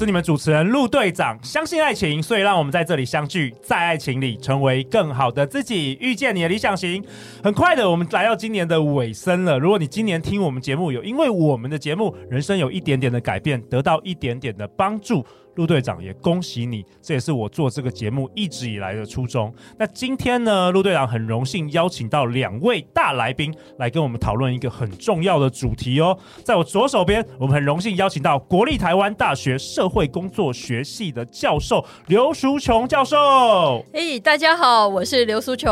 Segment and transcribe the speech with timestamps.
[0.00, 7.04] 是你们主持人陆队长，相信爱情，所以让我们在这里相聚，在爱情里成为更好的自己，遇见你的理想型。
[7.44, 9.58] 很快的，我们来到今年的尾声了。
[9.58, 15.22] 如果你今年听我们节目，有因为我们的节目，人生有一点点的改变，得到一点点的帮助。
[15.56, 19.52] 陆队长也恭喜你，这也是我做这个节目一直以来的初衷。
[19.78, 26.16] 那今天呢，陆队长很荣幸邀请到两位大来宾来跟我们讨论一个很重要的主题哦。
[26.44, 33.84] 在我左手边，我们很荣幸邀请到国立台湾大学社会工作学系的教授刘淑琼教授。
[33.92, 35.70] 嘿，大家好，我是刘淑琼。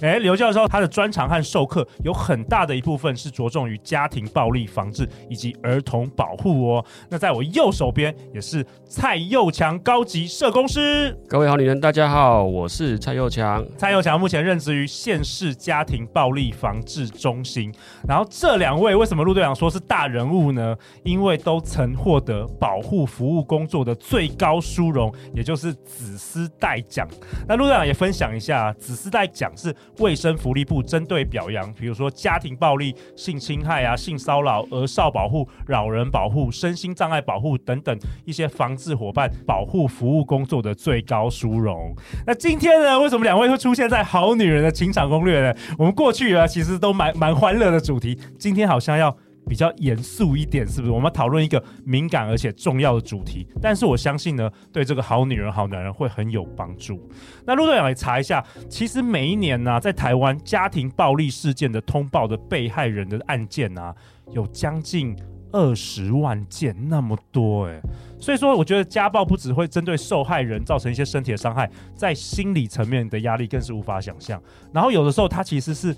[0.00, 6.84] 哎，刘教授他的专长和授课有很大的一部分是着重于家庭暴力防治以及儿童保护哦。
[7.08, 8.66] 那在我右手边也是。
[8.88, 13.64] 蔡佑强高级社工师，各位好女人，大家好，我是蔡佑强。
[13.76, 17.74] 蔡佑强目前任职于县市家庭暴力防治中心。
[18.08, 20.76] 然后这两位为什么陆队长说是大人物呢？
[21.02, 27.08] 因为都曾获得保护服务工作的最高殊荣，也就是紫丝带奖。
[27.48, 38.91] 那陆队长也分享一下，紫丝带奖是卫生福利部针对表扬，比如说家庭暴力、性侵害啊、性骚扰、儿少保护、老人保护、身心障碍保护等等一些防治。
[38.94, 41.94] 伙伴保护服务工作的最高殊荣。
[42.26, 45.54] 那今天呢，为什么两位会出现在《好女人的情场攻略》呢？
[45.78, 49.16] 我们过去啊，其实都蛮蛮欢乐的主题，今天好像要
[49.48, 50.92] 比较严肃一点，是不是？
[50.92, 57.10] 我们讨论一个敏感而且重要的主题，但是我相信呢，对这个好女人、好男人会很有帮助。
[57.44, 63.94] 那陆队长来查一下，其实每一年呢、在台湾家庭暴力事件的通报的被害人的案件啊，
[64.30, 65.16] 有将近。
[65.52, 67.80] 二十万件那么多诶，
[68.18, 74.42] 所以说我觉得家暴不只会针对受害人造成一些身体的伤害，在心理层面的压力更是无法想象。
[74.72, 75.94] 然后有的时候它其实是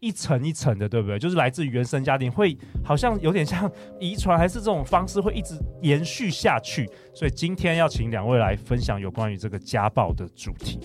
[0.00, 1.18] 一层一层的，对不对？
[1.18, 6.88] 就是来自于原生家庭，会好像有点像遗传，还是这种方式会一直延续下去。
[7.14, 10.78] 所以今天要请两位来分享有关于这个家暴的主题。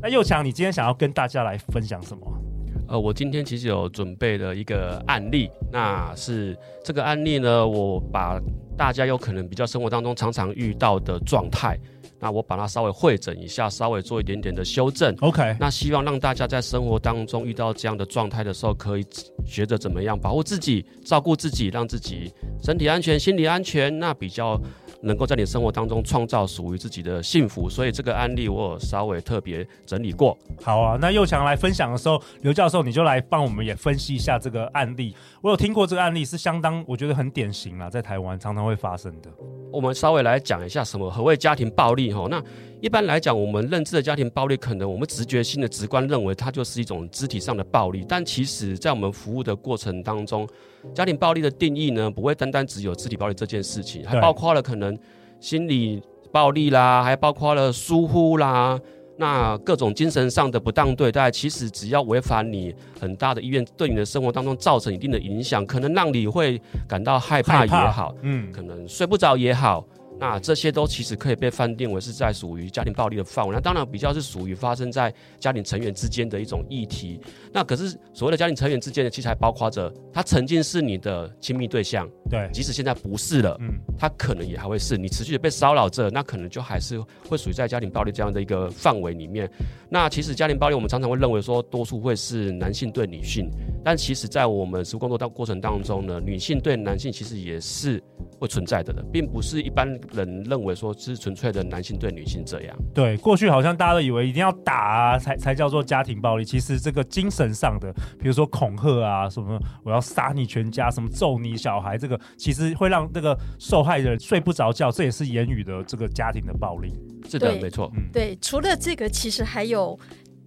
[0.00, 2.47] 那又强，你今天想要跟大家来分享什么？
[2.88, 8.40] 呃，我今天其实有准备了一个案例，那是这个案例呢，我把
[8.76, 11.78] 大家有可能比较生活当中常常遇到的状态，
[12.18, 15.14] 那我把它稍微会诊一下，稍微做一点点的修正。
[15.20, 19.04] OK，那希望让大家在生活当中遇到这样的状态的时候，可以
[19.44, 24.60] 学着怎么样保护自己、照顾自己，让自己身体安全、心理安全，那比较。
[25.02, 30.36] 能够在你生活当中创造属于自己的幸福，所以这个案例我有稍微特别整理过。
[30.62, 35.14] 好啊，那又强来分享的时候，刘教授你就来帮我们也分析一下这个案例。
[35.40, 39.30] 我有听过这个案例，是相当我觉得很典型啊，在台湾常常会发生的。
[39.70, 42.26] 我们稍微来讲一下什么何谓家庭暴力哈？
[42.30, 42.42] 那
[42.80, 50.48] 一般来讲，我们认知的家庭暴力，可能我们直觉性的直观认为它就是一种肢体上的暴力，但其实在我们服务的过程当中，
[50.94, 54.96] 家庭暴力的定义呢，不会单单只有肢体暴力这件事情，还包括了可能
[55.40, 56.00] 心理
[56.30, 58.78] 暴力啦，还包括了疏忽啦，
[59.16, 69.84] 那各种精神上的不当对待，其实只要违反你很大的意愿，对你的生活当中造成一定的影响，可能让你会感到害怕也好，嗯，可能睡不着也好。
[70.18, 73.54] 那这些都其实可以被判定为是在属于家庭暴力的范围。
[73.54, 77.20] 那当然比较是属于发生在家庭成员之间的一种议题。
[77.52, 89.48] 那可是所谓的家庭成员之间的，其实还包括着他曾经是你的亲密对象，对，即使现在不是了，嗯，他可能也还会是你持续的被骚扰着，那可能就还是会属于在家庭暴力这样的一个范围里面。
[89.88, 93.48] 那其实家庭暴力我们常常会认为说多数会是男性对女性，
[93.84, 98.02] 但其实在我们实务工作当过程当中呢，女性对男性其实也是
[98.38, 99.88] 会存在的的，并不是一般。
[100.12, 116.92] 人认为说是纯粹的男性对女性这样，对，过去好像大家都以为一定要打啊才才叫做家庭暴力，其实这个精神上的，比如说恐吓啊，什么我要杀你全家，什么揍你小孩，这个其实会让这个受害人睡不着觉，这也是言语的这个家庭的暴力。
[117.28, 117.90] 是的，没错。
[117.94, 119.98] 嗯，对，除了这个，其实还有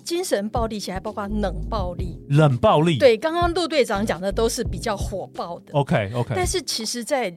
[0.02, 2.20] 精神暴力，其实还包括冷暴力。
[2.30, 5.74] 冷暴力，对，刚刚陆队长讲的都是比较火爆的。
[5.74, 7.34] OK OK，但是其实，在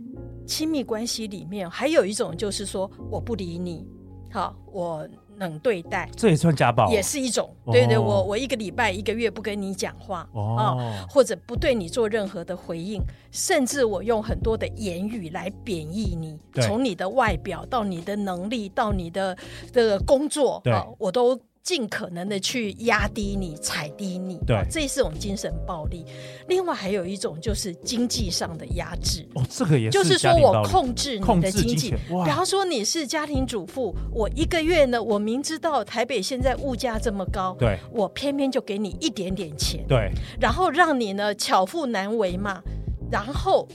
[0.47, 3.87] 亲密关系里面还有一种，就是说我不理你，
[4.31, 5.09] 好，我
[5.39, 7.53] 冷对待，这也算家暴，也是一种。
[7.73, 13.03] 对对，我我一个礼拜、一个月不跟你讲话，哦，或者不对你做任何的回应，
[13.33, 19.37] 甚至我用很多的言语来贬义你，从你的外表到你的能力到你的
[19.73, 26.05] 这个工作，啊，我都尽可能的去压低你、踩低你，对，这是一种精神暴力。
[26.47, 29.27] 另外还有一种就是经济上的压制。
[29.35, 31.91] 哦，这个也是就是说我控制你的经济。
[31.91, 42.63] 比方说你是家庭主妇，我一个月呢，我明知道台北现在物价这么高，对，我偏偏就给你一点点钱，对，然后让你呢巧妇难为嘛，
[43.11, 43.67] 然后。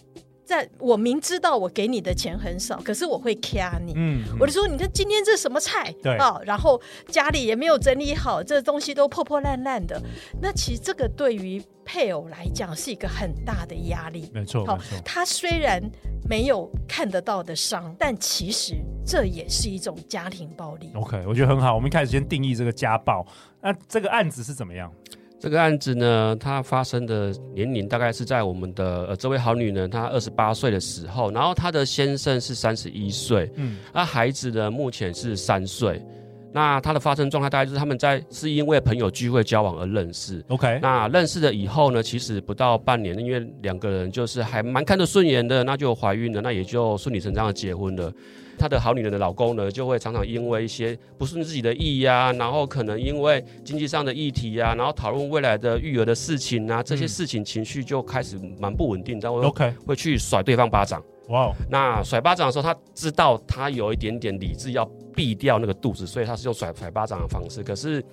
[0.49, 3.93] 在我明知道我给你的钱很少，可是我会掐你。
[3.95, 5.93] 嗯，嗯，我就说，你看今天这什么菜？
[6.01, 10.01] 对啊，然后家里也没有整理好，这东西都破破烂烂的。
[10.41, 14.27] 那其实这个对于配偶来讲是一个很大的压力。
[14.33, 14.97] 没错，好，没错。
[15.05, 15.79] 他虽然
[16.27, 18.73] 没有看得到的伤，但其实
[19.05, 20.89] 这也是一种家庭暴力。
[20.95, 21.75] OK，我觉得很好。
[21.75, 23.23] 我们一开始先定义这个家暴。
[23.61, 24.91] 那这个案子是怎么样？
[25.39, 36.03] 这个案子呢，它发生的年龄大概是在我们的呃这位好女人她二十八岁的时候，然后她的先生是三十一岁，嗯，那孩子呢目前是三岁，
[36.51, 48.11] 那他的发生状态大概就是他们在是因为朋友聚会交往而认识，OK，那认识了以后呢，其实不到半年，因为两个人就是还蛮看得顺眼的，那就怀孕了，那也就顺理成章的结婚了。
[48.59, 61.01] 她的好女人的老公呢，就会常常因为一些不顺自己的意呀、啊，然后可能因为经济上的议题呀、啊，然后讨论未来的育儿的事情啊，这些事情情绪就开始蛮不稳定，然后 OK 会去甩对方巴掌。
[61.29, 64.83] 哇.那甩巴掌的时候，他知道他有一点点理智要
[65.15, 67.63] 避掉那个肚子，所以他是用甩甩巴掌的方式。
[67.63, 68.03] 可是，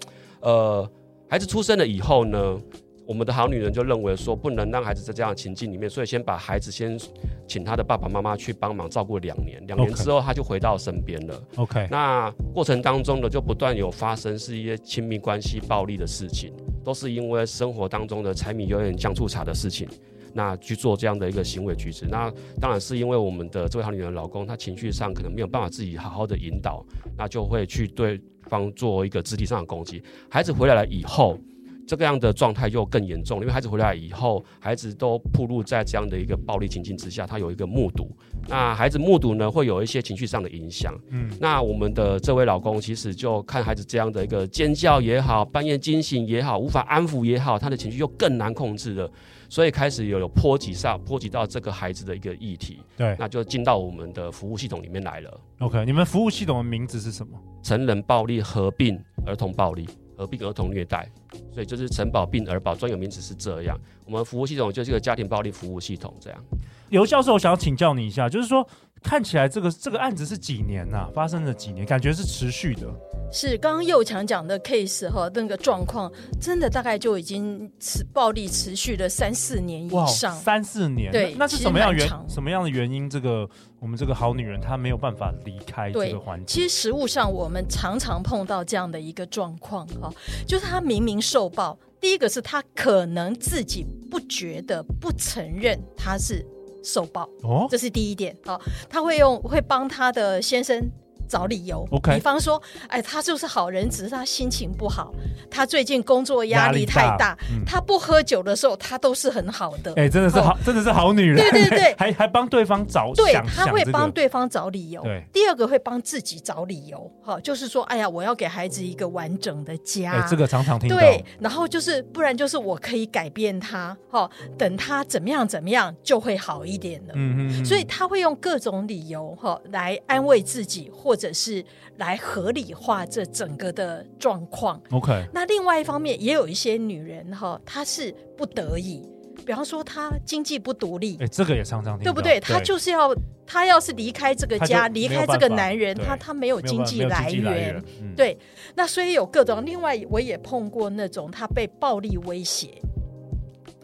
[0.41, 0.89] 呃，
[1.29, 2.57] 孩子出生了以后呢？
[3.07, 6.99] 我们的好女人就认为说，不能让孩子在这样的情境里面，所以先把孩子先
[7.47, 11.43] 请他的爸爸妈妈去帮忙照顾两年，两年之后他就回到身边了。
[11.55, 16.53] OK，那过程当中呢，就不断有发生是一些亲密关系暴力的事情，
[16.85, 19.87] 都是因为生活当中的柴米油盐酱醋茶的事情，
[20.33, 22.07] 那去做这样的一个行为举止。
[22.07, 22.29] 那
[22.61, 26.85] 当然是因为我们的这位好女人的老公，他情绪上可能没有办法自己好好的引导，
[27.17, 30.03] 那就会去对方做一个肢体上的攻击。
[30.29, 31.39] 孩子回来了以后。
[31.87, 38.11] 这个样的状态又更严重，因为孩子回来以后，孩子都暴露在这样的一个暴力情境之下，他有一个目睹，
[38.49, 40.93] 那孩子目睹呢，会有一些情绪上的影响。
[41.11, 49.11] 嗯，那我们的这位老公其实就看孩子这样的一个尖叫也好，半夜惊醒也好，无法安抚也好，他的情绪又更难控制了，
[49.49, 52.79] 所以开始有有波及上波及到这个孩子的一个议题。
[52.97, 55.41] 对，那就进到我们的服务系统里面来了。
[55.61, 57.39] OK，你们服务系统的名字是什么？
[57.63, 59.89] 成人暴力合并儿童暴力。
[60.17, 61.09] 合并儿童虐待，
[61.53, 63.79] 所以就是城堡并儿保专有名词是这样。
[64.05, 66.45] 我们服务系统就是一个家庭暴力服务系统这样。
[66.89, 68.67] 刘教授，我想要请教你一下，就是说
[69.07, 71.11] 看起来这个这个案子是几年呐、啊？
[71.15, 71.87] 发生了几年？
[71.87, 72.89] 感觉是持续的。
[73.31, 76.11] 是刚刚右强讲的 case 哈，那个状况
[76.41, 80.35] 真的大概就已经持暴力持续了三四年以上。
[80.35, 83.09] 三四年，对，那是什么样原什么样的原因？
[83.09, 83.49] 这个
[83.79, 86.47] 我们这个好女人她没有办法离开这个环境。
[86.49, 90.13] 其实实务上我们常常碰到这样的一个状况哈，
[90.49, 96.45] 就是她明明受暴，第一个是她可能自己不觉得、不承认她是
[96.87, 98.59] 受暴，哦，这是第一点啊。
[98.89, 100.89] 他会用会帮他的先生。
[101.29, 105.13] 找理由.比方说，哎，他就是好人，只是他心情不好，
[105.51, 109.93] 他最近工作压力太大，大嗯、他不喝酒的时候，他都是很好的。
[109.97, 111.37] 哎，真的是好，哦、真的是好女人。
[111.37, 115.03] 对对对， 还还帮对方找，对，他会帮对方找理由。
[115.03, 120.13] 对，第二个会帮自己找理由，哈，就是说，哎呀，我要给孩子一个完整的家。
[120.13, 120.97] 哎，这个常常听到。
[120.97, 127.13] 对，然后就是，不然就是我可以改变他，哈，等他怎么样怎么样就会好一点了。
[127.15, 127.65] 嗯嗯。
[127.65, 131.65] 所以他会用各种理由，哈，来安慰自己，或者是。
[131.99, 134.79] 来合理化这整个的状况。
[134.91, 139.03] OK，那另外一方面，也有一些女人哈，她是不得已，
[139.47, 142.39] 比方说她经济不独立，哎，这个也常常听，对不对？
[142.39, 147.83] 她就是要，她要是离开这个家，离开这个男人，她她没有经济来源，
[148.15, 148.37] 对。
[148.75, 152.75] 那所以有各种，另外我也碰过那种她被暴力威胁。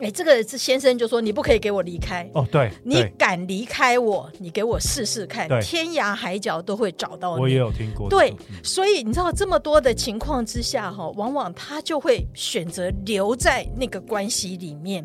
[0.02, 2.28] 哎，这个是先生就说，你不可以给我离开。
[2.34, 7.42] 哦，对，你敢离开我，你给我试试看，天涯海角都会找到你。
[7.42, 15.00] 我也有听过，对，嗯、所以你知道这么多的情况之下哈，往往他就会选择留在那个关系里面，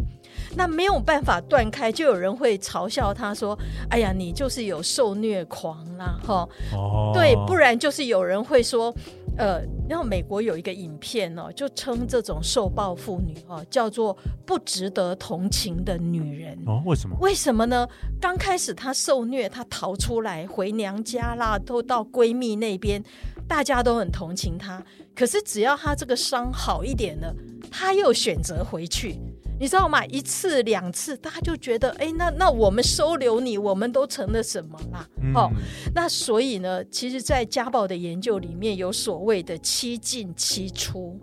[0.56, 3.58] 那没有办法断开，就有人会嘲笑他说
[3.89, 8.94] ：“哎呀，你就是有受虐狂啦，哈，哦，对，不然就是有人会说。”
[9.38, 16.82] 呃，然后美国有一个影片哦，就称这种受暴妇女哦，叫做不值得同情的女人哦。
[16.88, 17.16] 为什么？
[17.22, 17.88] 为什么呢？
[18.20, 23.04] 刚开始她受虐，她逃出来回娘家啦，都到闺蜜那边，
[23.48, 24.84] 大家都很同情她。
[25.13, 27.32] 可是只要她这个伤好一点了，
[27.70, 29.20] 她又选择回去。
[29.60, 30.06] 你知道吗？
[30.06, 35.08] 一次两次，大家就觉得，哎，那那我们收留你，我们都成了什么啦？
[35.22, 35.50] 嗯、哦，
[35.96, 41.20] 那所以呢，其实，在家暴的研究里面有所谓的七进七出，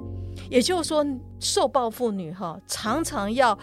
[0.51, 1.07] 也就是说，
[1.39, 3.59] 受暴妇女哈、哦、常常要。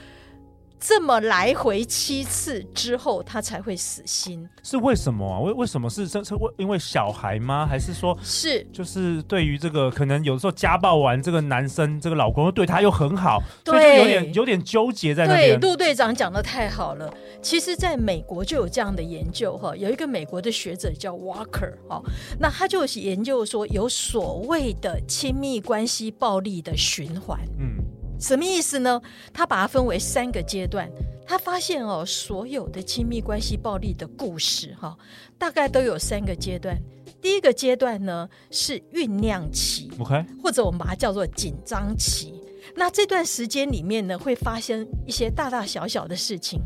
[0.83, 5.39] 这么来回七次之后，他才会死心，是为什么啊？
[5.39, 7.67] 为为什么是这是为因为小孩吗？
[7.69, 15.59] 还是说，是就是对于这个可能有时候家暴完，这个男生这个老公对他又很好，对，所以就有点有点纠结在那边。
[15.59, 17.13] 对，陆队长讲的太好了。
[17.43, 22.01] 其实，在美国就有这样的研究哈，有一个美国的学者叫 Walker 哈，
[22.39, 28.00] 那他就研究说有所谓的亲密关系暴力的循环，嗯。
[28.21, 29.01] 什么意思呢？
[29.33, 30.89] 他把它分为三个阶段。
[31.25, 34.97] 他发现哦，所有的亲密关系暴力的故事哈，
[35.37, 36.77] 大概都有三个阶段。
[37.21, 42.33] 第一个阶段呢是酝酿期，OK，或者我们把它叫做紧张期。
[42.75, 46.59] 那这段时间里面呢，会发生一些大大小小的事情。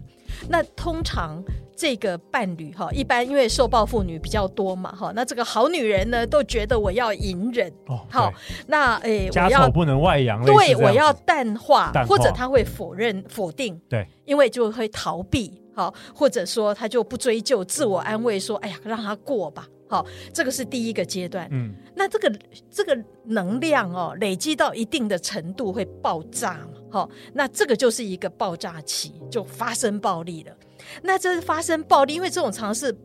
[0.49, 1.43] 那通常
[1.75, 8.31] 这个伴侣哈，一般因为受暴妇女比较多嘛哈，那这个好女人呢都觉得我要隐忍哦，好，
[8.67, 19.67] 那诶，家丑不能外扬，对，我要淡化，淡化或者他会否认否定，对，因为就会逃避，好，或者说他就不追究，自我安慰说，哎呀，让他过吧。
[19.87, 20.03] 好，
[20.33, 21.47] 这个是第一个阶段。
[21.51, 22.39] 嗯，那这个
[22.71, 26.79] 这个能量哦，累积到一定的程度会爆炸嘛？
[26.89, 30.51] 好，那这个就是一个爆炸期，就发生暴力了。
[31.03, 32.95] 那这是发生暴力，因为这种常是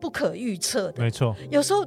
[0.00, 1.02] 不可预测的。
[1.02, 1.86] 没错，有时候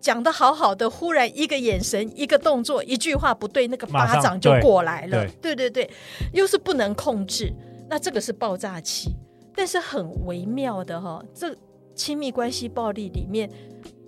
[0.00, 5.26] 讲的好好的，忽然一个眼神、一个动作、一句话不对，那个巴掌就过来了。
[5.40, 5.90] 对，对对对，
[6.32, 7.52] 又是不能控制。
[7.88, 9.10] 那这个是爆炸期，
[9.54, 11.56] 但是很微妙的哈，这。
[11.92, 13.50] 亲密关系暴力里面，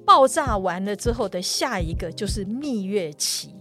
[0.06, 3.54] 爆炸完了之后的下一个就是蜜月期。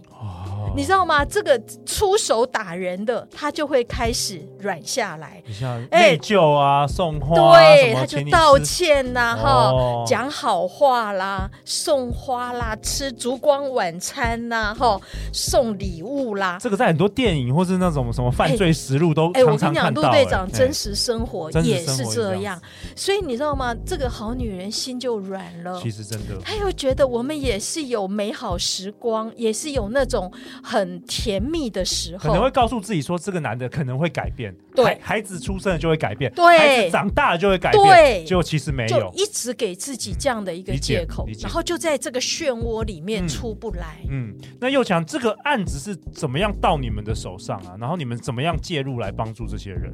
[0.74, 1.24] 你知道吗？
[1.24, 15.00] 这个出手打人的，他就会开始软下来，像内疚啊，欸、送花、啊，对，他就道歉呐、啊，哈、哦，讲好话啦，送花啦，吃烛光晚餐呐、啊，哈，
[15.32, 16.58] 送礼物啦。
[16.60, 19.30] 这个在很多电影或是那种什么犯罪实录都。
[19.32, 22.60] 哎、欸，我跟你讲，陆队长真实生活也是这样，
[22.96, 23.74] 所以你知道吗？
[23.84, 25.78] 这个好女人心就软了。
[25.82, 30.32] 其实真的，他又觉得我们也是有美好时光，也是有那种。
[30.62, 34.54] 很甜蜜的时候，可能会告诉自己说，这个男的可能会改变。
[34.74, 37.84] 对，孩子出生了就会改变，对，孩子长大了就会改变。
[37.84, 43.98] 对，结果其实没有，就一直给自己这样的一个借口，然后就在这个漩涡里面出不来。
[44.08, 47.76] 嗯，嗯，那又强，这个案子是怎么样到你们的手上啊？
[47.78, 49.92] 然后你们怎么样介入来帮助这些人？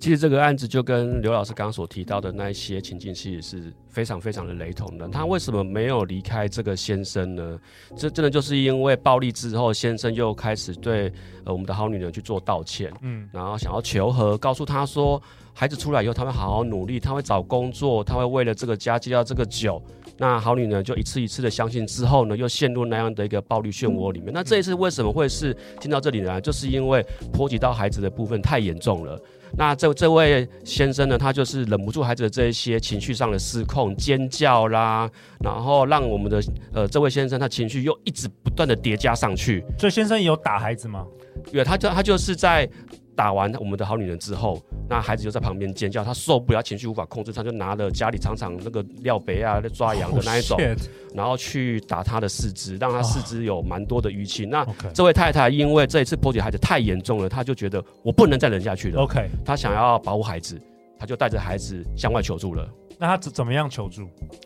[0.00, 5.06] 其实这个案子就跟刘老师刚刚所提到的那一些情境，其实是非常非常的雷同的。
[5.06, 7.60] 他为什么没有离开这个先生呢？
[7.94, 11.12] 这真的就是因为暴力之后，先生又开始对
[11.44, 19.82] 呃我们的好女人去做道歉，嗯，然后想要求和，告诉她说，孩子出来以后他会好好努力，他会找工作，他会为了这个家戒掉这个酒。
[20.16, 24.32] 那好女人就一次一次的相信之后呢，又陷入那样的一个暴力漩涡里面。
[24.32, 26.40] 那这一次为什么会是进到这里来？
[26.40, 29.20] 就是因为波及到孩子的部分太严重了。
[29.56, 36.42] 那这这位先生呢，他就是忍不住孩子的这一些情绪上的失控，尖叫啦，然后让我们的
[36.72, 39.64] 呃这位先生他情绪又一直不断的叠加上去。
[39.78, 41.04] 所以先生有打孩子吗？
[41.50, 42.68] 对，他就他就是在。
[43.16, 50.78] 打完我们的好女人之后，那孩子就在旁边尖叫，他受不了，情绪无法控制，他就拿了家里常常那个料杯啊、抓羊的那一种，oh,
[51.14, 54.50] 然后去打他的四肢，让他四肢有蛮多的淤青。
[54.54, 59.02] Oh, 那这位太太因为这一次波及孩子太严重了，她就觉得我不能再忍下去了。
[59.02, 60.58] OK，她想要保护孩子，
[60.98, 62.66] 她就带着孩子向外求助了。
[62.98, 64.04] 那她怎怎么样求助？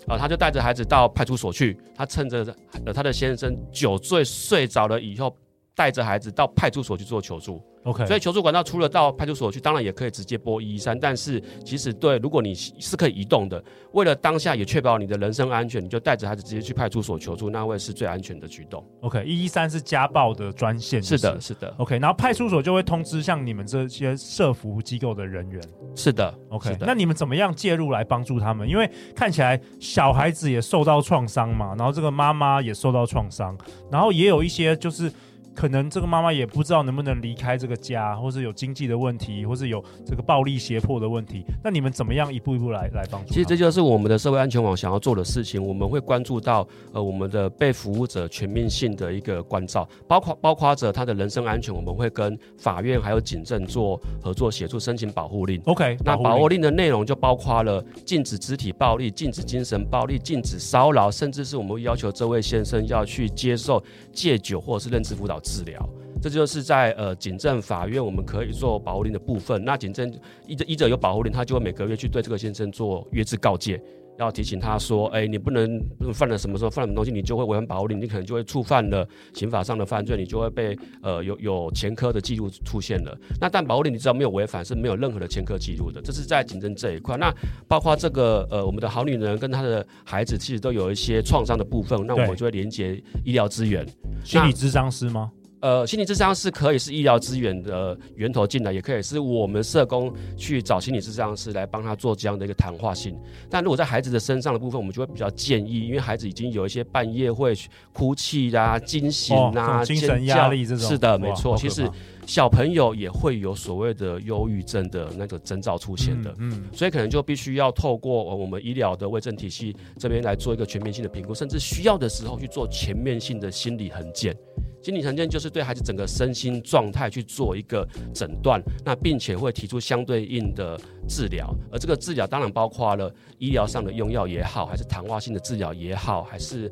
[0.08, 2.44] 啊，她就带着孩子到派出所去，她趁着
[2.84, 5.36] 呃她的先生酒醉睡着了以后，
[5.76, 7.62] 带着孩子到派出所去做求助。
[7.84, 10.98] OK，所以求助管道除了到派出所去，当然也可以直接拨一一三。
[10.98, 13.62] 但是其实对，如果你是可以移动的，
[13.92, 18.82] 为了当下也确保你的人身安全，你就带着孩子直接去派出所求助，那会是最安全的举动。
[19.02, 21.02] OK，一一三是家暴的专线。
[21.02, 21.74] 是的，是的。
[21.76, 25.60] OK，然后派出所就会通知像你们这些社福机构的人员。
[25.94, 26.86] 是的，OK 是的。
[26.86, 28.66] 那你们怎么样介入来帮助他们？
[28.66, 33.54] 因为看起来小孩子也受到创伤嘛，然后这个妈妈也受到创伤，
[33.90, 35.12] 然后也有一些就是。
[35.54, 41.44] 可能这个妈妈也不知道能不能离开这个家，或是有经济的问题，或是有这个暴力胁迫的问题。
[41.62, 43.32] 那你们怎么样一步一步来来帮助？
[43.32, 45.64] 其实这就是我们的社会安全网想要做的事情。
[45.64, 51.74] 我们会关注到呃我们的被服务者全面性的一个关照，包括包括着他的人身安全。
[51.74, 55.60] 我们会跟法院还有警政做合作，协助申请保护令。
[55.66, 63.82] OK，那保护令的内容就包括了禁止肢体暴力、禁止精神暴力、禁止骚扰，甚至是我们要求这位先生要去接受
[64.12, 65.88] 戒酒或者是认知辅导治疗。
[66.22, 69.62] 这就是在呃警政法院我们可以做保护令的部分。
[69.62, 70.10] 那警政
[70.46, 73.78] 医医者有保护令，他就会每个月去对这个先生做约制告诫。
[74.18, 75.80] 要提醒他说：“哎，你不能
[76.12, 83.16] 犯了什么时候犯了什么东西，你就会违反保护令，你可能就会触犯了刑法上的犯罪，你就会被呃有有前科的记录出现了。
[83.40, 86.00] 那但保护令你只要没有违反，是没有任何的前科记录的。
[86.00, 87.16] 这是在警政这一块。
[87.16, 87.32] 那
[87.66, 93.84] 包括这个呃我们的好女人跟她的孩子，其实都有一些创伤的部分，那我们就会连接医疗资源，
[94.24, 95.32] 心理咨商师吗？”
[95.64, 103.18] 呃，心理咨商是可以是医疗资源的源头进来，也可以是我们社工去找心理咨商师来帮他做这样的一个谈话性。
[103.48, 107.54] 但如果在孩子的身上的部分，我们就会比较建议，因为孩子已经有一些半夜会
[107.94, 111.56] 哭泣啊、惊醒啊、哦、精神压力这种，是的，没错。
[111.56, 111.90] 其实
[112.26, 124.36] 小朋友也会有所谓的忧郁症的那个征兆出现的，嗯，嗯，所以可能就必须要透过我们医疗的卫生体系这边来做一个全面性的评估，甚至需要的时候去做全面性的心理衡鉴。
[124.84, 136.68] 心理层见就是对孩子整个身心状态去做一个诊断，那并且会提出相对应的治疗，而这个治疗当然包括了医疗上的用药也好，还是谈话性的治疗也好，还是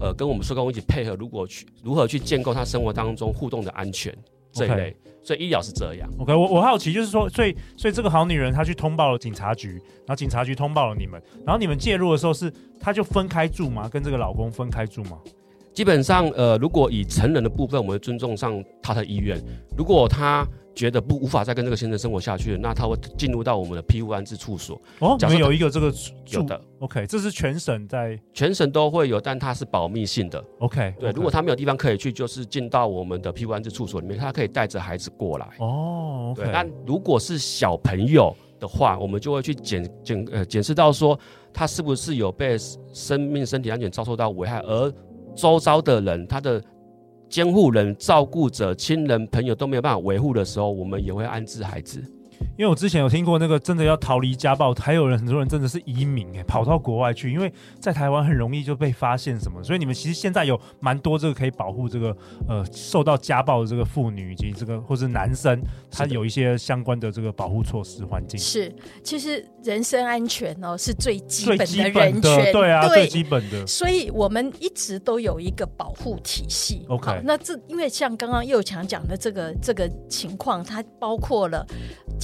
[0.00, 4.16] 呃跟我们社工一起配合，如果去如何去建构他生活当中互动的安全
[4.52, 5.26] 这一类，Okay.
[5.26, 6.08] 所以医疗是这样。
[6.20, 13.88] OK，我我好奇就是说，所以所以这个好女人她去通报了警察局，然后警察局通报了你们，然后你们介入的时候是她就分开住吗？
[13.88, 15.18] 跟这个老公分开住吗？
[15.76, 19.38] 基本上，呃，如果以成人的部分，我们会尊重上他的意愿。
[19.76, 20.42] 如果他
[20.74, 24.80] 觉得不无法再跟这个先生生活下去，那他会进入到我们的庇护安置处所。
[25.00, 25.92] 哦，你们有一个这个
[26.30, 26.58] 有的。
[26.78, 30.42] OK，这是全省在全省都会有，但它是保密性的。
[30.60, 31.14] OK，对，okay.
[31.14, 35.46] 如果他没有地方可以去，就是进到我们的庇护安置处所里面，他可以带着孩子过来。
[35.58, 36.48] 哦，OK。
[36.50, 41.18] 但如果是小朋友的话，我们就会去检检呃检视到说
[41.52, 42.56] 他是不是有被
[42.94, 44.90] 生命身体安全遭受到危害，而
[45.36, 46.62] 周遭的人，他的
[47.28, 52.02] 监护人、照顾者、亲人、朋友都没有办法维护的时候，我们也会安置孩子。
[52.56, 62.16] 因为我之前有听过那个真的要逃离家暴，还有人很多人真的是移民哎，跑到国外去，因为在台湾很容易就被发现什么，所以你们其实现在有蛮多这个可以保护这个
[62.48, 68.40] 呃受到家暴的这个妇女以及这个或是男生，他有一些相关的这个保护措施环境。
[68.40, 68.74] 是，
[69.04, 73.66] 其实人身安全哦是最基本的人权，对啊，对最基本的。
[73.66, 76.86] 所以我们一直都有一个保护体系。
[76.88, 81.66] OK，那这因为像刚刚右强讲的这个这个情况，它包括了。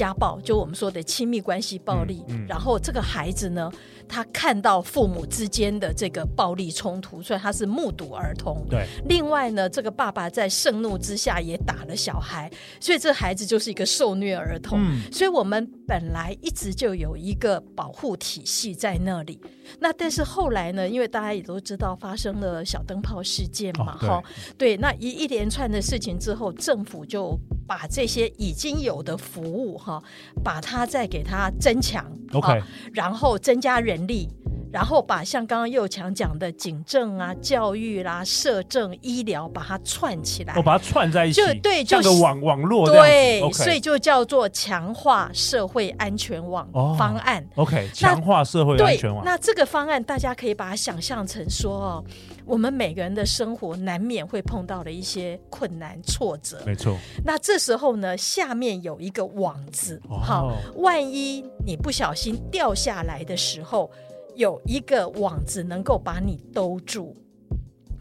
[0.02, 3.70] 家暴就我们说的亲密关系暴力，嗯嗯，然后这个孩子呢，
[4.08, 8.66] 他看到父母之间的这个暴力冲突，所以他是目睹儿童。
[8.68, 14.76] 对，另外呢，这个爸爸在盛怒之下也打了小孩，所以这孩子就是一个受虐儿童。
[14.82, 19.38] 嗯，所以我们本来一直就有一个保护体系在那里。
[19.78, 24.24] 那但是后来呢，因为大家也都知道发生了小灯泡事件嘛，哈、哦，
[24.58, 27.38] 对，那一一连串的事情之后，政府就
[27.74, 30.02] 把这些已经有的服务哈、哦，
[30.44, 32.04] 把它再给它增强
[32.34, 34.28] ，OK，、哦、然后增加人力。
[34.70, 47.46] 然后把像刚刚右强讲的警政啊、教育啦、社政、医疗，把它串起来，我、哦、把它串在一起，就对，就像个网网络对，okay、所以就叫做强化社会安全网方案。
[47.54, 49.22] 哦、OK，强化社会安全网。
[49.22, 52.04] 那这个方案大家可以把它想象成说哦，
[52.44, 56.96] 我们每个人的生活难免会碰到的一些困难挫折，没错。
[57.24, 63.90] 那这时候呢，下面有一个网子，好、哦，万一你不小心掉下来的时候。
[64.34, 67.14] 有一个网子能够把你兜住。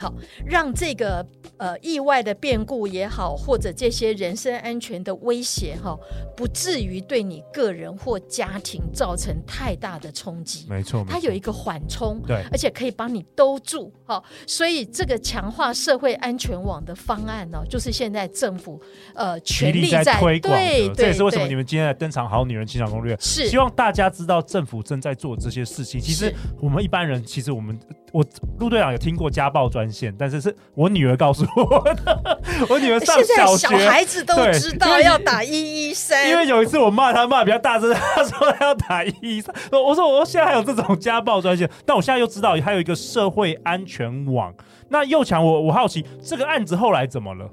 [0.01, 0.11] 好，
[0.43, 1.23] 让这个
[1.57, 5.95] 呃意外的变故也好，或者这些人身安全的威胁哈，
[6.35, 10.65] 不至于对你个人或家庭造成太大的冲击。
[10.67, 13.93] 没错，它有一个缓冲，对，而且可以帮你兜住。
[14.03, 18.81] 好，所以这个强化社会安全网的方案呢，就是现在政府
[19.13, 20.57] 呃全力在推广的。
[20.57, 26.01] 对，这也是为什么你们今天来登场《好女人情场攻略》，是希望大家知道政府正在做这些事情。
[26.01, 27.79] 其实我们一般人，其实我们。
[28.13, 28.21] 我
[28.59, 32.41] 陆队长有听过家暴专线，但是是我女儿告诉我的。
[32.69, 36.29] 我女儿上小学，小孩子都知道要打一一三。
[36.29, 39.53] 因为有一次我骂他骂比较大声，他说他要打一一三。
[39.71, 44.53] 我说我现在还有这种家暴专线，但我现在又知道还有一个社会安全网。
[44.89, 47.49] 那又强，我我好奇这个案子后来怎么了？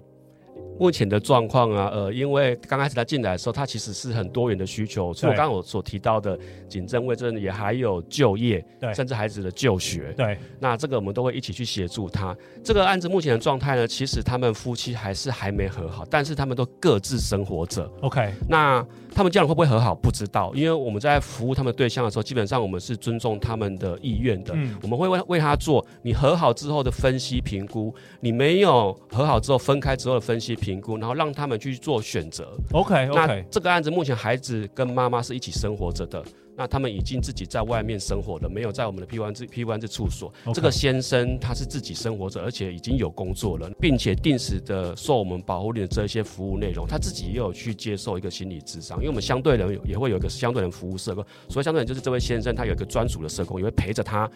[0.78, 10.38] 目前的状况啊，呃，因为刚开始他进来的时候，他其实是很多元的需求，除了刚刚我所提到的警政卫生，也还有就业，对，甚至孩子的就学，对。
[10.61, 12.37] 那这个我们都会一起去协助他。
[12.62, 17.90] 这个案子目前的状态呢，其实他们夫妻还是还没和好，但是他们都各自生活着。
[18.02, 19.94] OK，那他们将来会不会和好？
[19.94, 24.52] 不知道，因为我们在服务他们对象的时候，基本上我们是尊重他们的意愿的。
[24.54, 30.81] 嗯，我们会为为他做你和好之后的分析评估，你没有和好之后分开之后的分析评。
[30.81, 32.57] 估，然后让他们去做选择。
[32.73, 36.23] OK OK，那这个案子目前孩子跟妈妈是一起生活着的。
[36.57, 40.33] 那他们已经自己在外面生活了，没有在我们的 P 1这 P 1这处所。
[40.53, 48.99] 这个先生他是自己生活着，而且已经有工作了，并且定时的受我们保护令的这些服务内容，他自己也有去接受一个心理智商。
[48.99, 54.29] 因为我们相对人也会有一个相对人服务社工，所以相对人就是这位先生，他有一个专属的社工，也会陪着他，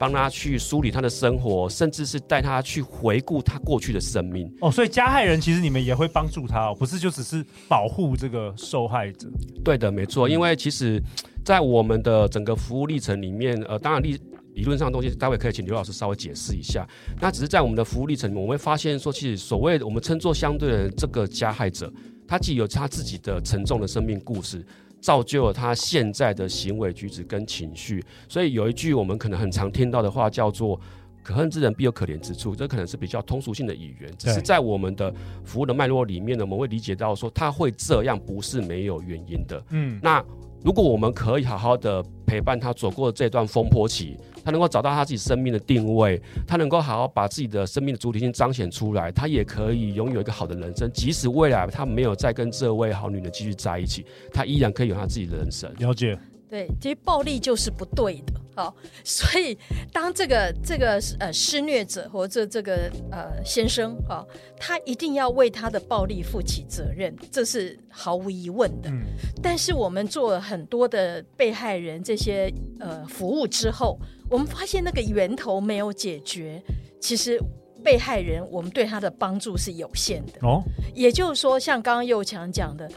[0.00, 4.50] 帮他去梳理他的生活，甚至是带他去回顾他过去的生命。
[4.62, 9.28] 哦，所以加害人其实你们也会帮助他哦，不是就只是保护这个受害者？
[9.62, 11.02] 对的，没错，因为其实。
[11.42, 14.20] 在我们的整个服务历程里面，呃，当然理
[14.52, 16.86] 理论上的东西，待会可以请刘老师稍微解释一下。
[17.18, 21.90] 那只是在我们的服务历程里面，我们会发现说，其实所谓的我们称作相对的这个加害者，
[22.28, 24.64] 他既有他自己的沉重的生命故事，
[25.00, 28.04] 造就了他现在的行为举止跟情绪。
[28.28, 30.80] 所以有一句我们可能很常听到的话叫做
[31.22, 34.12] “可恨之人必有可怜之处”，这可能是比较通俗性的语言。
[34.16, 35.12] 只是在我们的
[35.44, 39.62] 服务的脉络里面呢，我们会理解到说他会这样不是没有原因的。
[39.70, 40.24] 嗯，那。
[40.62, 50.90] 如果我们可以好好的陪伴他走过这段风波期，他能够找到他自己生命的定位，他能够好好把自己的生命的主体性彰显出来，他也可以拥有一个好的人生。
[50.92, 55.72] 即使未来他没有再跟这位好女人继续在一起，他依然可以有他自己的人生。
[55.78, 56.18] 了解。
[56.50, 59.56] 对，其实暴力就是不对的，好，所以
[59.92, 64.26] 当这个这个呃施虐者或者这个呃先生啊，
[64.58, 68.90] 他一定要为他的暴力负起责任，这是毫无疑问的。
[68.90, 69.02] 嗯，
[69.40, 73.96] 但是我们做了很多的被害人这些呃服务之后，
[74.28, 76.60] 我们发现那个源头没有解决，
[77.00, 77.40] 其实
[77.84, 80.40] 被害人我们对他的帮助是有限的。
[80.42, 80.60] 哦，
[80.96, 82.90] 也就是说，像刚刚右强讲的。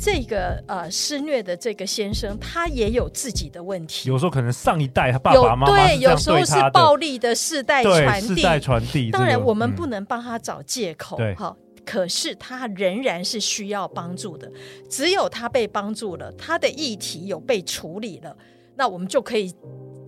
[0.00, 4.08] 这个呃施虐的这个先生，他也有自己的问题。
[4.08, 8.26] 有时候可能上一代他爸爸妈妈对，有时候是暴力的世代传递。
[8.28, 9.10] 世代传递。
[9.10, 11.18] 当然，我们不能帮他找借口。
[11.18, 14.50] 对，好，可是他仍然是需要帮助的。
[14.88, 18.34] 只有他被帮助了，他的议题有被处理了，
[18.76, 19.54] 那我们就可以。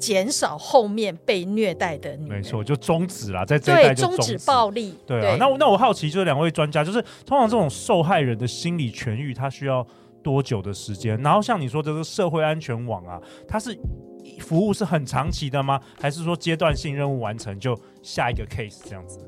[0.02, 4.98] 减少后面被虐待的女人，没错，就终止啦，在这一代就终止暴力。
[5.06, 9.86] 对啊，对那那我好奇，就是两位专家，就是通常这种受害人的心理痊愈，他需要
[10.20, 11.16] 多久的时间？
[11.22, 13.78] 然后像你说这个社会安全网啊，它是
[14.40, 15.80] 服务是很长期的吗？
[16.00, 19.20] 还是说阶段性任务完成就下一个 case 这样子？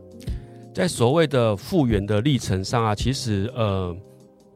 [0.74, 3.96] 在所谓的复原的历程上啊，其实呃，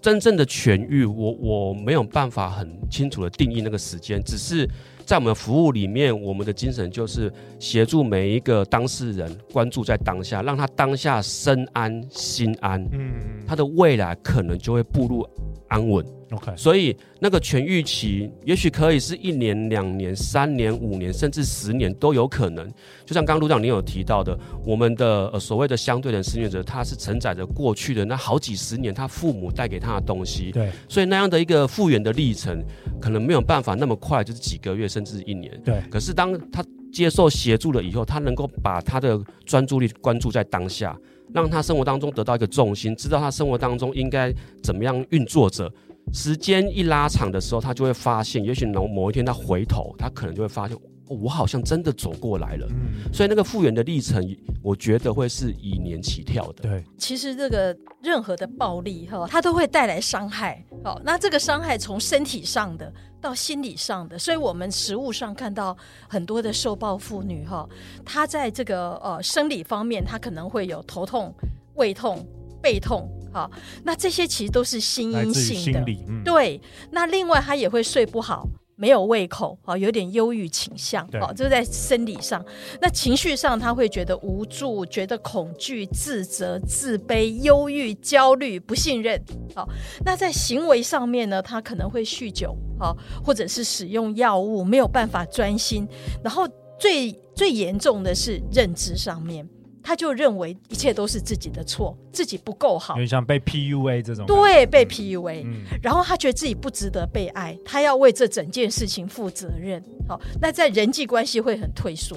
[0.00, 4.68] 真正的痊愈，我我没有办法很清楚的定义那个时间，只是。
[5.08, 13.14] 在我们服务里面，我们的精神就是协助每一个当事人关注在当下，让他当下身安心安，嗯，
[13.46, 15.26] 他的未来可能就会步入
[15.68, 16.04] 安稳。
[16.30, 22.66] OK，所以那个痊愈期也许可以是一年、两年、三年、五年，甚至十年都有可能。
[23.06, 30.52] 就像刚刚卢长您有提到的，我们的呃所谓的相对的施虐者，他是承载着过去的那好几十年他父母带给他的东西。
[30.52, 32.62] 对，所以那样的一个复原的历程，
[33.00, 35.58] 可能没有办法那么快，就是几个月甚至一年。
[35.64, 36.62] 对，可是当他
[36.92, 40.94] 接受协助了以后，他能够把他的专注力关注在当下，
[41.32, 44.30] 让他生活当中得到一个重心，知道他生活当中应该
[44.62, 45.72] 怎么样运作着。
[46.12, 52.66] 时间一拉长的时候，他就会发现，也许某某一天他回头，他可能就会发现，哦，我好像真的走过来了。
[52.70, 54.22] 嗯，所以那个复原的历程，
[54.62, 56.62] 我觉得会是以年起跳的。
[56.62, 60.64] 对，其实这个任何的暴力哈，它都会带来伤害。
[60.82, 65.76] 好，那这个伤害从身体上的到心理上的，所以我们实物上看到
[66.08, 67.68] 很多的受暴妇女哈，
[68.04, 71.34] 她在这个呃生理方面，她可能会有头痛、
[71.74, 72.24] 胃痛、
[72.62, 73.08] 背痛。
[73.38, 73.48] 好，
[73.84, 76.60] 那这些其实都是心因性的，嗯、对。
[76.90, 82.44] 那另外他也会睡不好，没有胃口，啊，有点忧郁倾向，好，这是在生理上。
[82.80, 89.22] 那情绪上他会觉得无助，觉得恐惧、自责、自卑、忧郁、焦虑、不信任。
[89.54, 89.68] 好，
[90.04, 95.86] 那在行为上面呢，他可能会酗酒，好，或者是使用药物，没有办法专心。
[96.24, 99.48] 然后最最严重的是认知上面。
[99.82, 104.26] 他就认为一切都是自己的错，自己不够好，有点像被 PUA 这种。
[104.26, 109.82] 对，被 PUA，嗯，然后他觉得自己不值得被爱，他要为这整件事情负责任。
[110.08, 112.16] 好，那在人际关系会很退缩。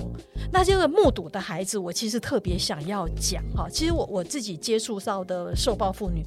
[0.52, 6.22] 那这个目睹的孩子，我其实特别想要讲哈，其实我我自己接触到的受暴妇女，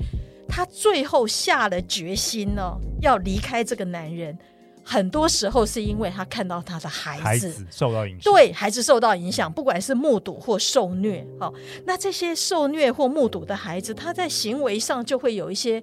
[0.49, 4.37] 她最后下了决心呢，要离开这个男人。
[4.85, 11.53] 很多时候是因为他看到他的孩子，受到影响，对孩子受到影响，不管是目睹或受虐，好，
[11.87, 15.83] 那这些受虐或目睹的孩子，他在行为上就会有一些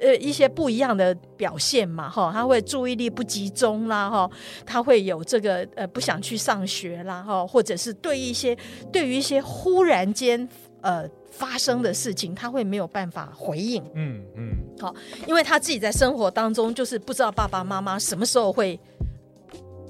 [0.00, 4.30] 呃一些不一样的表现嘛，哈，他会注意力不集中啦，哈，
[4.64, 8.56] 他会有这个呃不想去上学啦，哈，或者是对一些
[8.92, 10.48] 对于一些忽然间
[10.82, 11.06] 呃
[11.40, 13.82] 发生的事情，他会没有办法回应。
[13.94, 14.94] 嗯嗯，好，
[15.26, 18.78] 因为他自己在生活当中就是不知道爸爸妈妈什么时候会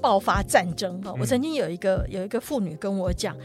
[0.01, 1.01] 爆发战争。
[1.01, 3.35] 哈、嗯，我曾经有一个有一个妇女跟我讲，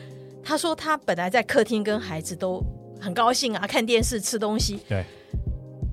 [0.45, 2.63] 她说她本来在客厅跟孩子都
[3.01, 4.79] 很高兴啊，看电视吃东西。
[4.89, 5.05] 对，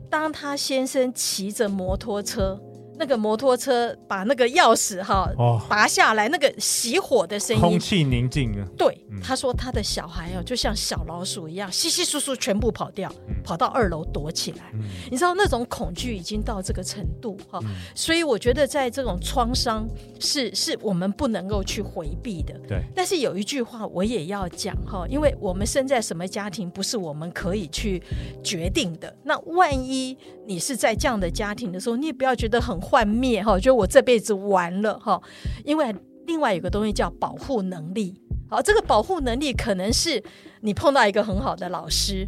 [0.07, 2.61] 当她先生骑着摩托车。
[2.97, 5.29] 那个摩托车把那个钥匙哈
[5.67, 8.65] 拔下来，那个熄火的声音，空气宁静了。
[8.77, 13.11] 对，他说他的小孩哦，就像小老鼠一样，稀稀疏疏全部跑掉，
[13.43, 14.71] 跑到二楼躲起来。
[15.11, 17.59] 你知道那种恐惧已经到这个程度哈，
[17.95, 19.87] 所以我觉得在这种创伤
[20.19, 22.53] 是是我们不能够去回避的。
[22.67, 28.01] 对，但是有一句话我也要讲哈，因为我们生在什么家庭不是我们可以去
[28.43, 29.13] 决定的。
[29.23, 32.79] 那万一你是在这样的家庭的时候，你也不要觉得很。
[32.83, 35.19] 幻灭哈，觉得我这辈子完了哈，
[35.63, 35.95] 因为
[36.27, 38.13] 另外有个东西叫保护能力。
[38.49, 40.21] 好，这个保护能力可能是
[40.59, 42.27] 你碰到一个很好的老师，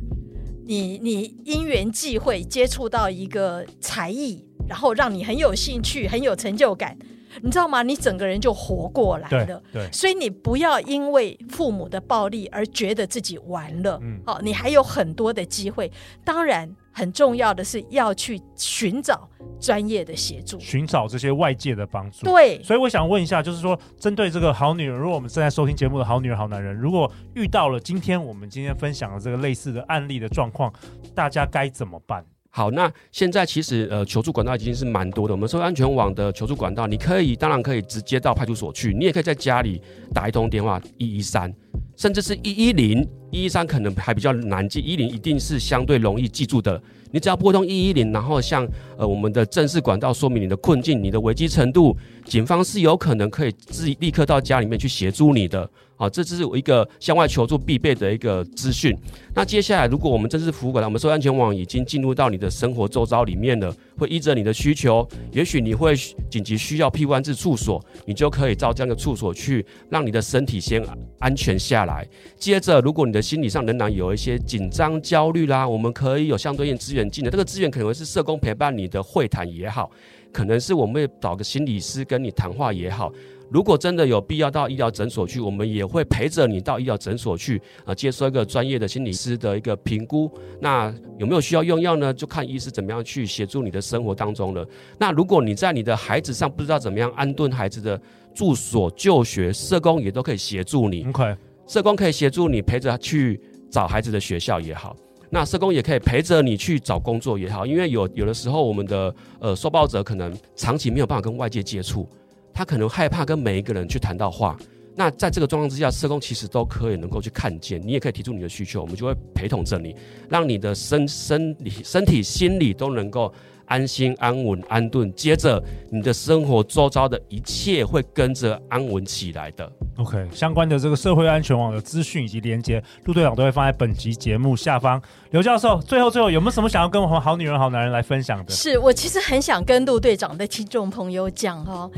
[0.67, 6.97] 你你因缘际会接触到一个才艺，然后让你很有兴趣、很有成就感。
[7.41, 7.84] 你知道吗？
[7.84, 9.62] 你整个人就活过来了。
[9.71, 14.00] 对，所以你不要因为父母的暴力而觉得自己完了。
[14.02, 15.91] 嗯，好，你还有很多的机会。
[16.24, 22.26] 当然，很重要的是要去寻找专业的协助，寻找这些外界的帮助。
[22.26, 30.74] 对，所以我想问一下，就是说，针对这个好女人，如果我们正在收听节目的好女人、好男人，如果遇到了今天我们今天分享的这个类似的案例的状况，
[31.13, 32.26] 大家该怎么办？
[32.58, 35.34] 好，那现在其实呃求助管道已经是蛮多的。
[35.34, 39.82] 我们说安全网的求助管道，你可以当然可以直接到派出所去，你也可以在家里
[40.13, 41.54] 打一通电话一一三，
[41.98, 46.82] 甚至是一一零一一三可能还比较难记，一零一定是相对容易记住的。
[47.12, 48.65] 你只要拨通一一零，然后向
[48.98, 55.70] 呃我们的正式管道说明你的困境、你的危机程度，警方是有可能可以自立刻到家里面去协助你的。
[55.97, 58.93] 好，这只是我一个向外求助必备的一个资讯。
[59.34, 65.95] 那接下来，如果我们正式服务过来，我们社会安全网已经进入到你的生活周遭里面了，会依着你的需求，也许你会
[66.29, 70.86] 紧急需要庇护安置处所，你就可以照这样的处所去，让你的身体先
[71.19, 72.05] 安全下来。
[72.38, 77.31] 接着，如果你的心理上仍然有一些紧张、焦虑啦，我们可以有相对应资源进来。
[77.31, 79.89] 这个资源可能是社工陪伴你的会谈也好，
[80.36, 83.10] 可能是我们会找个心理师跟你谈话也好。
[83.50, 90.30] 如果真的有必要到医疗诊所去，我们也会陪着你到医疗诊所去啊，接受一个专业的心理师的一个评估。
[90.60, 92.13] 那有没有需要用药呢？
[92.13, 94.67] 就看医师怎么样去协助你的生活当中了。
[94.98, 98.02] 那如果你在你的孩子上不知道怎么样安顿孩子的
[98.34, 101.06] 住所就学，社工也都可以协助你。
[101.08, 101.34] OK，
[101.65, 103.39] 社工可以协助你陪着去
[103.71, 104.93] 找孩子的学校也好，
[105.29, 112.07] 那社工也可以陪着你去找工作也好，因为有有的时候我们的呃受暴者可能长期没有办法跟外界接触。
[112.53, 114.57] 他可能害怕跟每一个人去谈到话，
[114.95, 119.93] 那在这个状况之下，社工其实都可以能够去看见，你也可以提出你的需求，我们就会陪同着你，
[120.29, 123.33] 让你的身身体、身体、心理都能够
[123.65, 125.13] 安心、安稳、安顿。
[125.13, 125.61] 接着，
[125.91, 129.69] 你的生活周遭的一切会跟着安稳起来的。
[129.97, 135.01] OK，相关的这个社会安全网的资讯以及连接，陆队长都会放在本集节目下方。
[135.31, 138.51] 刘教授，最后最后有没有什么想要跟我们好女人、好男人来分享的？
[138.51, 141.89] 是我其实很想跟陆队长的听众朋友讲哦。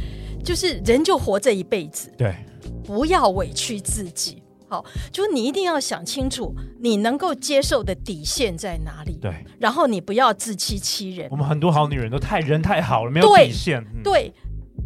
[0.44, 2.34] 就是人就活这一辈子，对，
[2.86, 4.42] 不要委屈自己。
[4.70, 9.18] 好，就是你一定要想清楚，你能够接受的底线在哪里。
[9.22, 11.28] 对，然后你不要自欺欺人。
[11.32, 13.84] 我们很多好女人都太人太好了，没有底线。
[13.84, 14.34] 对，嗯、对，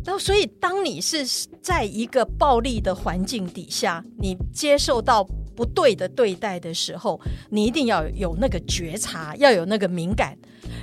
[0.04, 1.26] 然后所以当你是
[1.62, 5.24] 在一个暴力的环境底下，你接受到
[5.56, 10.38] 不对的对待的时候，你一定要有那个觉察，要有那个敏感。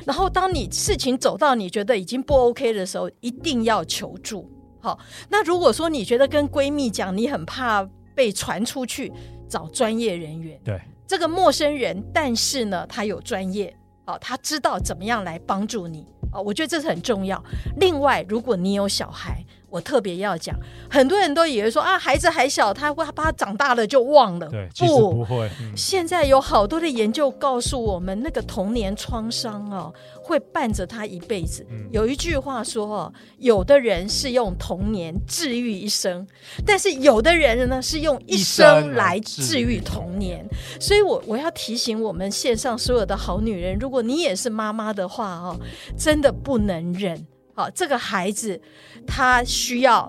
[0.06, 4.50] 然后当你事情走到你觉得已经不 OK 的时候，一定要求助。
[4.80, 9.12] 好，那如果说你觉得跟闺蜜讲，你很怕被传出去，
[9.48, 10.58] 找专业人员。
[10.64, 13.76] 对，这个陌生人，但是呢，他有专业，
[14.08, 16.06] 哦，他知道怎么样来帮助你。
[16.32, 17.42] 啊，我觉得这是很重要。
[17.76, 20.56] 另外，如果你有小孩，我特别要讲，
[20.90, 24.48] 很多人都以为说啊，孩子还小，他会怕他长大了就忘了。
[24.48, 25.48] 对，不不会。
[25.60, 31.66] 嗯，现在有好多的研究告诉我们，那个童年创伤哦，会伴着他一辈子。
[31.70, 36.26] 嗯，有一句话说哦，有的人是用童年治愈一生，
[36.64, 40.46] 但是有的人呢是用一生来治愈童年。
[40.80, 45.60] 所以我我要提醒我们线上所有的好女人，如果你也是妈妈的话哦，
[45.98, 47.26] 真的不能忍。
[47.58, 48.60] 好，这个孩子
[49.04, 50.08] 他需要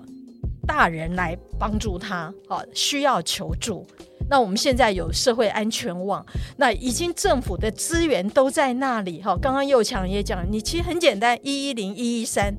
[0.64, 3.84] 大人来帮助他，好，需要求助。
[4.28, 6.24] 那我们现在有社会安全网，
[6.58, 9.20] 那已经政府的资源都在那里。
[9.20, 12.54] 哈，刚刚又强也讲，你其实很简单，一一零一一三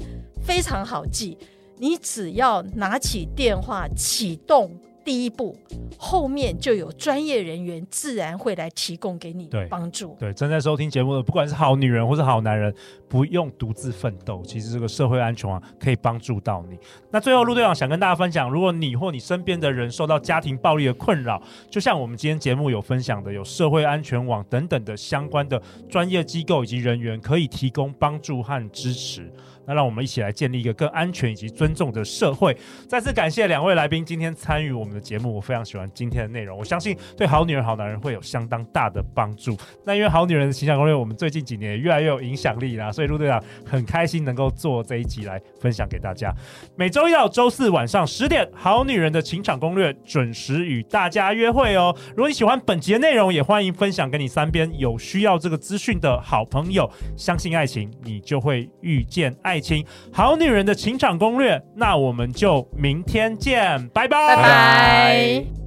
[0.46, 1.38] 非常好记，
[1.78, 5.56] 你只要拿起电话启动第一步，
[5.98, 10.18] 后面就有专业人员自然会来提供给你帮助。
[10.20, 12.76] 对，对，正在收听节目的，不管是好女人或是好男人，
[13.12, 16.80] 不用独自奋斗，其实这个社会安全网可以帮助到你。
[17.12, 29.30] 那最后，陆队长想跟大家分享，如果你或你身边的人受到家庭暴力的困扰，就像我们今天节目有分享的，有社会安全网等等的相关的专业机构以及人员可以提供帮助和支持。
[29.68, 32.56] 那让我们一起来建立一个更安全以及尊重的社会。
[32.88, 39.56] 再次感谢两位来宾今天参与我们的节目，我非常喜欢今天的内容，我相信对好女人、好男人会有相当大的帮助。
[39.86, 46.34] 那因为好女人的形象攻略，我们最近几年也越来越有影响力啦，所以陆队长很开心能够做这一集来分享给大家。
[46.76, 51.96] 每周一到周四晚上十点，好女人的情场攻略准时与大家约会哦。
[52.10, 56.92] 如果你喜欢本集的内容，也欢迎分享给你身边有需要这个资讯的好朋友。
[57.16, 59.62] 相信爱情，你就会遇见爱。
[59.62, 64.36] 情好女人的情场攻略，那我们就明天见，拜拜。
[64.36, 65.61] 拜拜。